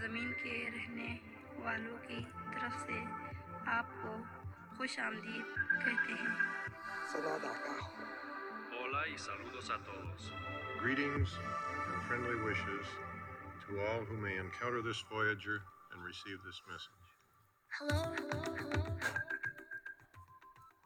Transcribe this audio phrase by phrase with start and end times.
[0.00, 1.08] ज़मीन के रहने
[1.64, 2.20] वालों की
[2.52, 2.98] तरफ से
[3.70, 4.12] आपको
[4.76, 5.46] खुश आमदीद
[5.84, 6.34] कहते हैं
[7.12, 7.88] सदा दाता हो
[8.76, 10.30] Hola y saludos a todos.
[10.80, 11.30] Greetings
[11.88, 12.86] and friendly wishes
[13.66, 15.60] to all who may encounter this Voyager
[15.92, 17.06] and receive this message.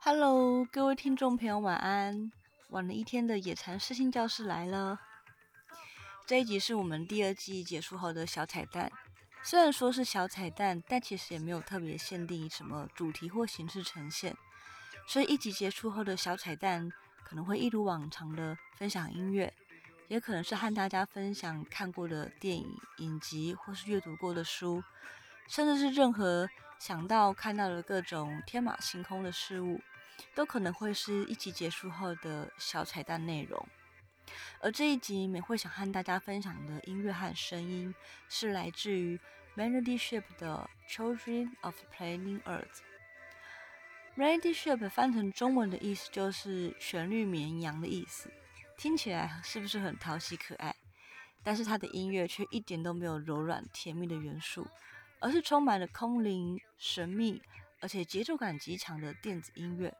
[0.00, 2.30] Hello，各位听众朋友，晚安。
[2.70, 5.00] 晚了一天的野禅视听教室来了。
[6.26, 8.90] 这一集是我们第二季结束后的小彩蛋。
[9.43, 14.35] 虽然说是小彩蛋，但其实也没有特别限定以什么主题或形式呈现。
[15.07, 16.91] 所以一集结束后的小彩蛋，
[17.23, 19.51] 可能会一如往常的分享音乐，
[20.07, 24.83] 也可能是和大家分享看过的电影、影集或是阅读过的书，
[25.47, 26.47] 甚至是任何
[26.79, 29.81] 想到看到的各种天马行空的事物。
[30.35, 33.67] 都可能会是一集结束后的小彩蛋内容，
[34.59, 37.93] 而这一集美会想和大家分享的音乐和声音
[38.29, 39.19] 是来自于
[39.55, 42.81] Melody Ship 的《Children of Planet Earth》。
[44.15, 48.29] Melody Ship 翻成中文的意思就是旋律绵羊的意思，
[48.77, 50.75] 听起来是不是很讨喜可爱？
[51.43, 54.67] 但是它的音乐却一点都没有柔软甜蜜的元素，
[55.19, 57.41] 而是充满了空灵、神秘，
[57.79, 59.91] 而且节奏感极强的电子音乐。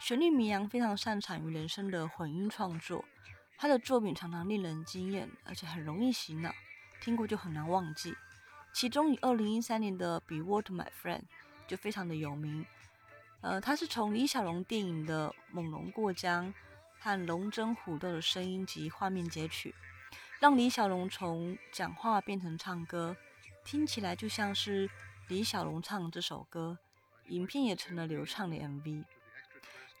[0.00, 3.04] 旋律迷羊非常擅长于人声的混音创作，
[3.58, 6.50] 他的作品常常令人惊艳，而且很容易洗脑，
[7.02, 8.16] 听过就很难忘记。
[8.72, 11.18] 其中以二零一三年的《Be What My Friend》
[11.66, 12.64] 就非常的有名。
[13.42, 16.52] 呃，他是从李小龙电影的猛龙过江
[16.98, 19.74] 和龙争虎斗的声音及画面截取，
[20.40, 23.14] 让李小龙从讲话变成唱歌，
[23.64, 24.88] 听起来就像是
[25.28, 26.78] 李小龙唱这首歌，
[27.26, 29.04] 影片也成了流畅的 MV。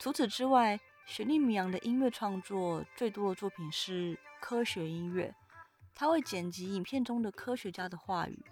[0.00, 5.34] 除此之外，旋律绵羊的音乐创作最多的作品是科学音乐。
[5.94, 8.42] 他会剪辑影片中的科学家的话语，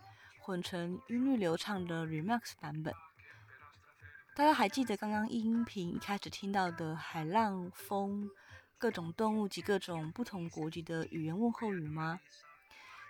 [0.42, 2.92] 混成韵律流畅的 remix 版本。
[4.36, 8.28] 大家还记得刚刚音频一开始听到的海浪、风、
[8.76, 12.20] 各种动物及各种不同国籍的语言问候语吗？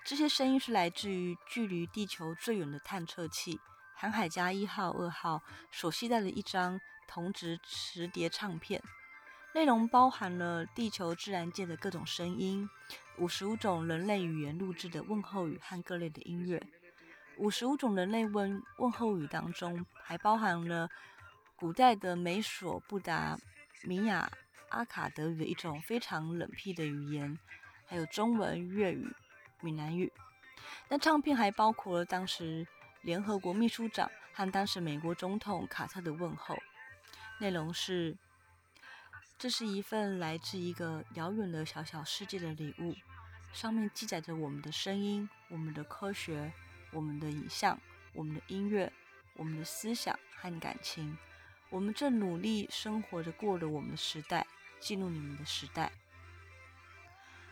[0.05, 3.59] 这些声音是来自于距离地球最远的探测器
[3.99, 6.81] “航海家一号”、“二号”所携带的一张。
[7.08, 8.80] 同质磁碟唱片
[9.54, 12.69] 内容包含了地球自然界的各种声音，
[13.16, 16.62] 五十五种人类语言录制的问候语和各类的音乐。
[17.38, 20.88] 五十五种人类问问候语当中，还包含了
[21.56, 23.38] 古代的美索不达
[23.82, 24.30] 米亚
[24.69, 27.38] 阿卡德语的一种非常冷僻的语言，
[27.86, 29.08] 还有中文、粤语、
[29.60, 30.12] 闽南语。
[30.88, 32.66] 那唱片还包括了当时
[33.00, 36.56] 联合国秘书长和当时美国总统卡特的问候。
[37.41, 38.16] 内容是：
[39.38, 42.97] 这是一份来自一个遥远的小小世界的礼物，
[43.53, 46.53] 上面记载着我们的声音、我们的科学、
[46.91, 47.78] 我们的影像、
[48.12, 48.93] 我们的音乐、
[49.34, 51.16] 我们的思想和感情。
[51.71, 54.44] 我们正努力生活着，过了我们的时代，
[54.81, 55.93] 进入你们的时代。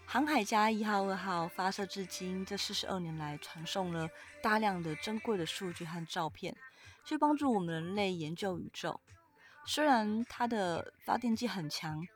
[0.04, 4.08] 航海家一号、二号发射至今这四十二年来，传送了
[4.42, 6.56] 大量的珍贵的数据和照片，
[7.04, 9.00] 去帮助我们人类研究宇宙。
[9.66, 12.06] 虽然它的发电机很强，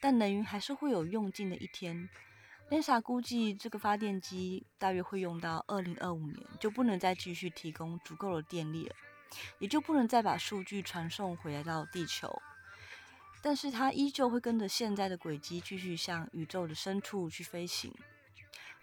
[0.00, 2.08] 但能源还是会有用尽的一天。
[2.70, 8.94] NASA 估计这个发电机大约会用到二零二五年，就不能再继续提供足够的电力了，
[9.58, 12.40] 也就不能再把数据传送回来到地球。
[13.42, 17.92] 但是它依旧会跟着现在的轨迹继续向宇宙的深处去飞行。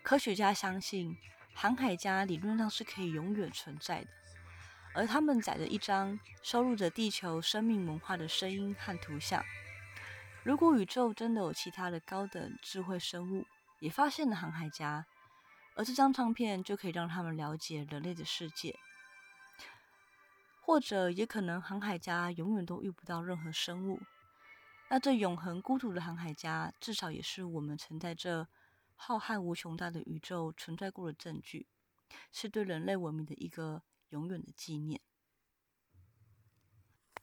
[0.04, 1.16] 科学家相信，
[1.54, 4.08] 航海家理论上是可以永远存在的。
[4.98, 9.46] 而他们载着一张收录着地球生命文化的声音和图像。
[10.42, 13.46] 如果宇宙真的有其他的高等智慧生物，
[13.80, 15.06] 也发现了航海家，
[15.76, 18.76] 而这张唱片就可以让他们了解人类的世界。
[20.62, 24.02] 或者也可能航海家永远都遇不到任何生物。
[24.90, 28.48] 那这永恒孤独的航海家，至少也是我们曾在这
[28.96, 31.68] 浩瀚无穷大的宇宙存在过的证据，
[32.32, 33.84] 是对人类文明的一个。
[34.10, 35.02] 永远的纪念。